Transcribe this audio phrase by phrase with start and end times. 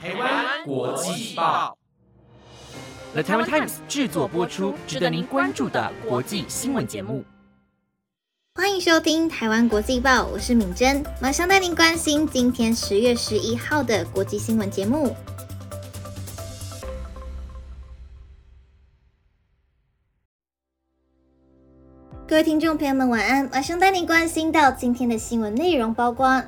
[0.00, 1.76] 台湾国际报
[3.14, 7.24] ，The Taiwan Times 制作播出，值得您关注的国际新闻节目。
[8.54, 15.16] 欢迎收听台湾国际报，我是敏珍，马上带您关心今天十月十一号的国际新闻节目。
[22.28, 23.50] 各位听众朋友们，晚安！
[23.50, 26.40] 马上带您关心到今天的新闻内容，包括。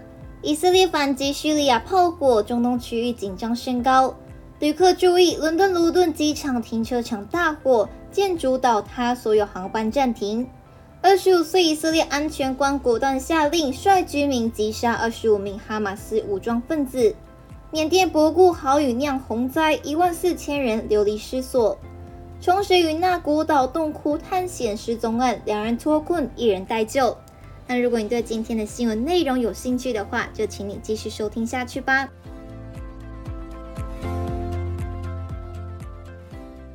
[0.43, 4.15] 以色列反击叙利亚炮火，中东区域紧张升高。
[4.59, 10.49] 旅客注意，伦敦卢顿机场停车场大火，建筑倒塌，所有航班暂停。
[11.03, 17.15] 二十五岁以色列安全官果断下令，率居民击杀二十五名哈马斯武装分子。
[17.71, 21.77] 缅甸博固豪雨酿洪灾，一万四千人流离失所。
[22.41, 27.15] 冲水与那古岛洞窟探险失踪案，两人脱困，一人待救。
[27.71, 32.09] 那如果你对今天的新闻内容有兴趣的话，就请你继续收听下去吧。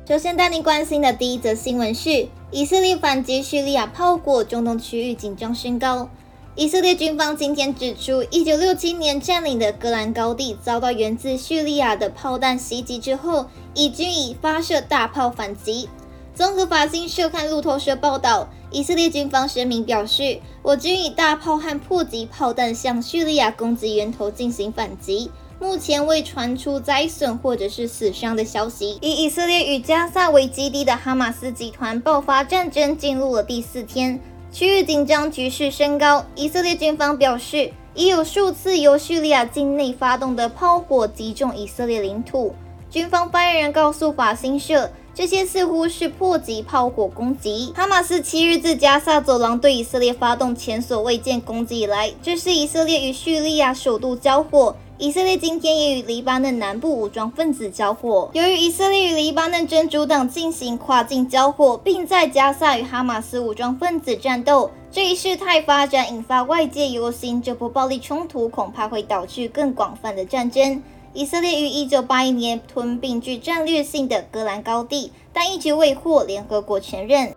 [0.08, 6.08] 首先带您关心的第一则新闻是：以色列反击叙利亚炮火，中东区域紧张升高。
[6.54, 15.90] 以色列军方今天指出，一九六七年占领的戈兰高地遭到源自叙利亚的炮弹袭击之后，以军已发射大炮反击。
[16.36, 18.46] 综合法新社看路透社报道。
[18.70, 28.98] 以色列军方声明表示，我军以大炮和迫击炮弹向叙利亚攻击源头进行反击，目前未传出灾损或者是死伤的消息。
[29.00, 34.20] 以以色列与加萨为基地的哈马斯集团爆发战争进入了第四天，
[34.52, 36.22] 区域紧张局势升高。
[36.34, 42.54] 以色列军方表示，已有数次由叙利亚境内发动的炮火击中以色列领土。
[42.90, 44.90] 军方发言人告诉法新社。
[45.16, 47.72] 这些似乎是迫击炮火攻击。
[47.74, 54.76] 哈马斯七日自加萨走廊对以色列发动前所未见攻击以来，这是以色列与叙利亚首度交火。
[54.98, 58.28] 以色列今天也与黎巴嫩南部武装分子交火。
[58.34, 70.82] 由于以色列与黎巴嫩真主党进行跨境交火，并在加萨与哈马斯武装分子战斗，这一事态发展引发外界忧心，这波暴力冲突恐怕会导致更广泛的战争。
[71.16, 77.34] 以色列于一九八一年吞并具战略性的戈兰高地，但一直未获联合国承认。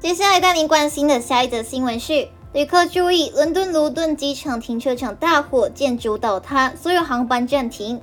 [0.00, 8.00] 接下来带您关心的下一则新闻是：旅客注意，伦敦卢顿机场停车场大火，建筑倒塌，所有航班暂停。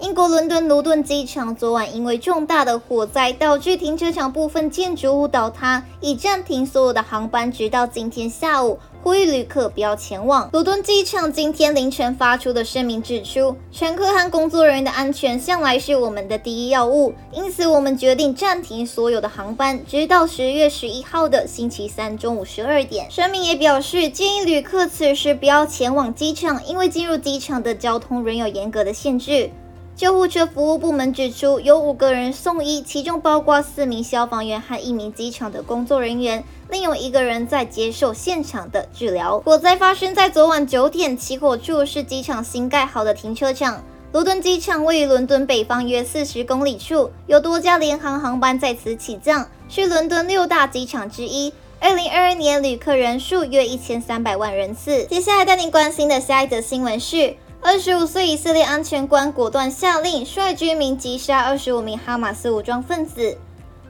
[0.00, 8.78] 英国伦敦卢顿机场昨晚因为重大的火灾，导致停车场部分建筑物倒塌，已暂停所有的航班，直到今天下午。
[9.08, 11.32] 呼吁旅客不要前往伦敦机场。
[11.32, 23.10] 今天凌晨发出的声明指出，乘客和工作人员的安全向来是我们的第一要务，因此我们决定暂停所有的航班，直到十月十一号的星期三中午十二点。
[23.10, 29.48] 声明也表示，建议旅客此时不要前往机场，因为进入机场的交通仍有严格的限制。
[29.96, 39.40] 救护车服务部门指出，有五个人送医，其中包括四名消防员和一名机场的工作人员，另有一个人在接受现场的治疗。
[39.40, 43.82] 火灾发生在昨晚九点，起火处是机场新盖好的停车场。
[44.12, 51.52] 伦敦机场位于伦敦北方约四十公里处，有多架联航航班在此起降，是伦敦六大机场之一。
[51.80, 55.04] 二零二二年旅客人数约一千三百万人次。
[55.04, 57.36] 接下来带您关心的下一则新闻是。
[57.60, 63.36] 二十五岁以色列安全官果断下令，率居民击杀二十五名哈马斯武装分子。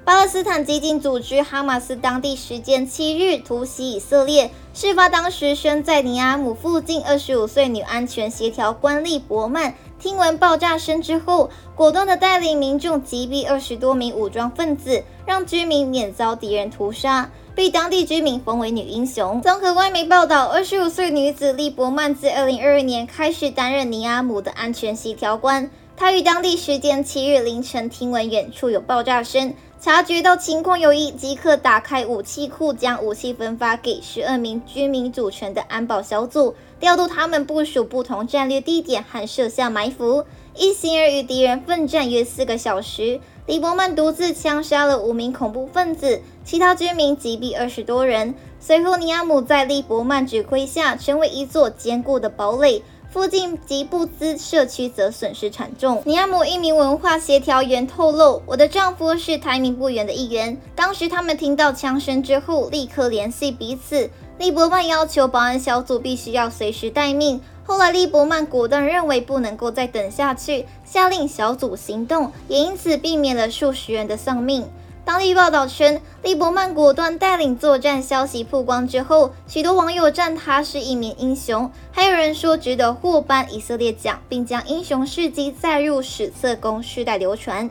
[0.09, 7.05] 巴勒斯坦激进组织哈马斯当地时间七日突袭以色列，事发当时身在尼阿姆附近。
[7.05, 17.31] 二十五岁女安全协调官利伯曼听闻爆炸声之后，果断地带领民众击毙二十多名武装分子，让居民免遭敌人屠杀。
[17.55, 19.43] 被当地居民封为女英雄。
[19.43, 25.69] 综合外媒报道，二十五岁女子利伯曼自二零二二年开始担任尼阿姆的安全协调官。
[25.99, 40.25] 他于当地时间七日凌晨听闻远处有爆炸声，察觉到情况有异，即刻打开武器库，将武器分发给十二名居民组成的安保小组，调度他们部署不同战略地点和设下埋伏，
[40.55, 43.19] 一行人与敌人奋战约四个小时。
[43.47, 48.37] 李伯曼独自枪杀了五名恐怖分子，其他居民击毙二十多人。
[48.61, 52.83] 随后，尼亚姆在利伯曼指挥下成为一座坚固的堡垒，
[53.19, 56.01] 附近吉布兹社区则损失惨重。
[56.05, 64.09] 尼亚姆一名文化协调员透露：“我的丈夫是台民不远的一员，当时他们听到枪声之后，立刻联系彼此。
[64.39, 74.65] 利伯曼要求保安小组必须要随时待命。”后来，利伯曼果断认为不能够再等下去，下令小组行动，也因此避免了数十人的丧命。
[75.09, 87.71] 当地报道称，利伯曼果断带领作战消息曝光之后，许多网友赞他是一名英雄，还有人说值得获颁以色列奖，并将英雄事迹载入史册，供世代流传。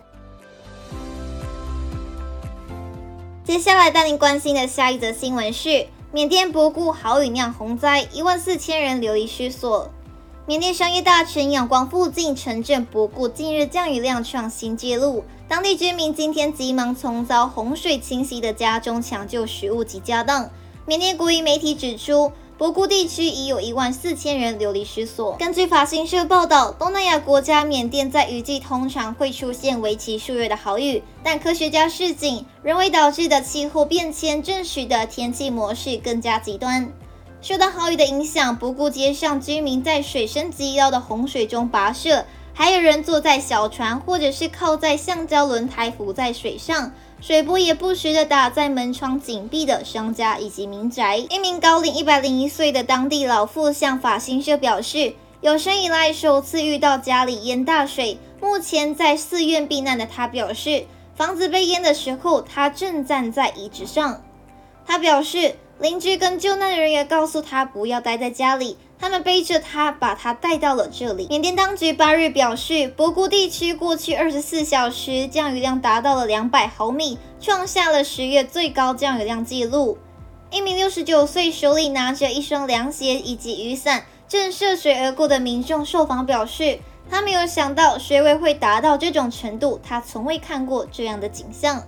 [3.43, 9.91] 接下来带您关心的下一则新闻是：缅甸博固豪雨酿洪灾，一万四千人流离失所。
[10.49, 20.49] 缅甸商业大城仰光附近城镇博固近日降雨量创新纪录，当地居民今天急忙从遭洪水侵袭的家中抢救食物及家当。
[20.85, 22.31] 缅甸国营媒体指出。
[22.57, 25.35] 博固地区已有一万四千人流离失所。
[25.37, 36.91] 根据法新社报道，东南亚国家缅甸在雨季通常会出现为期数月的好雨，但科学家示警，人为导致的气候变迁正使得天气模式更加极端。
[37.47, 46.91] 受到豪雨的影响，不顾街上居民在水深及腰的洪水中跋涉，还有人坐在小船或者是靠在橡胶轮胎浮在水上。
[47.21, 51.15] 水波也不时的打在门窗紧闭的商家以及民宅。
[51.15, 58.17] 一名高龄一百零一岁的当地老妇向法新社表示，有生以来首次遇到家里淹大水。
[58.41, 60.83] 目前在寺院避难的他表示，
[61.15, 64.21] 房子被淹的时候，他正站在椅子上。
[64.85, 68.77] 他表示，邻居跟救难人员告诉他不要待在家里。
[68.99, 71.27] 他们背着他，把他带到了这里。
[71.29, 79.99] 缅甸当局八日表示，博古地区过去二十四小时降雨量达到了两百毫米，创下了十月最高降雨量纪录。
[80.49, 91.83] 一名六十九岁、手里拿着一双凉鞋以及雨伞正涉水而过的民众受访表示，他没有想到水位会达到这种程度，他从未看过这样的景象。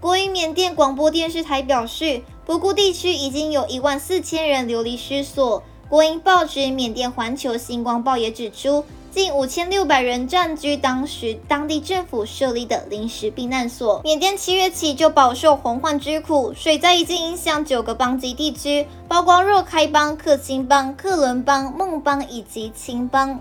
[0.00, 5.62] 国营缅甸广播电视台表示，博固地区已经有一万四千人流离失所。
[5.88, 14.00] 国营报纸缅甸环球星光报也指出，近五千六百人占据当时当地政府设立的临时避难所。
[14.02, 23.38] 缅甸七月起就饱受洪患之苦，水灾已经影响九个邦及地区，包括若开邦、克钦邦、克伦邦、孟邦以及青邦。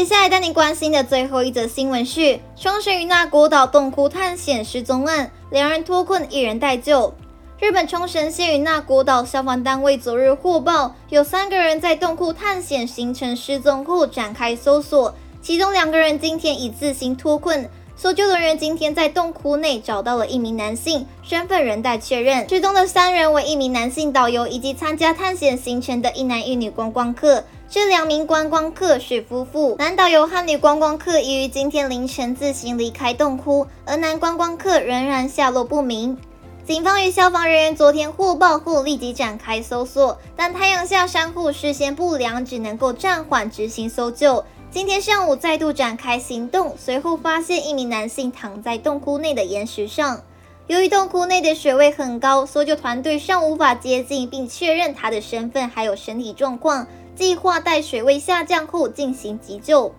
[0.00, 7.12] 接下来带你关心的最后一则新闻是：双生与那国岛洞窟探险失踪案，两人脱困，一人待救。
[7.58, 17.68] 日本冲绳县与那国岛消防单位昨日获报，有三个人在洞窟探险行程失踪后展开搜索，其中两个人今天已自行脱困。
[17.94, 22.48] 搜救人员今天在洞窟内找到了一名男性，身份仍待确认。
[22.48, 27.44] 失踪的三人为一名男性导游以及参加探险行程的一男一女观光客。
[27.72, 36.18] 这两名观光客是夫妇，男导游和女观光客已于今天凌晨自行离开洞窟，而男观光客仍然下落不明。
[36.66, 44.44] 警方与消防人员昨天获报后立即展开搜索，但太阳下山后视线不良，只能够暂缓执行搜救。
[44.72, 50.20] 今天上午再度展开行动，随后发现一名男性躺在洞窟内的岩石上。
[50.66, 56.86] 由于洞窟内的水位很高，搜救团队尚无法接近并确认他的身份还有身体状况，
[57.20, 59.94] 计划待水位下降后进行急救。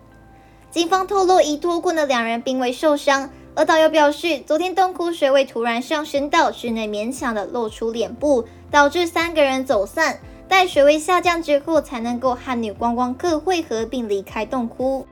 [0.72, 3.30] 警方透露，已脱困的两人并未受伤。
[3.54, 10.18] 而导游表示，昨天洞窟水位突然上升到只能勉强的露出脸部，导致三个人走散。
[10.48, 15.06] 待水位下降之后，才能够和女观光客汇合并离开洞窟。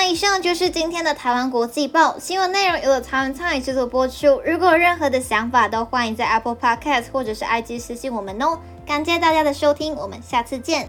[0.00, 4.40] 那以上就是今天的台湾国际报新闻内容，由台湾参与制作播出。
[4.46, 8.60] 如果有任何的想法，都欢迎在 Apple Podcast 或者是 IG 私信我们哦。
[8.86, 10.88] 感谢大家的收听，我们下次见。